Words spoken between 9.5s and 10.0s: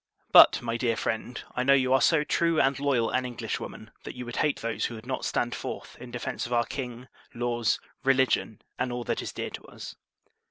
to us.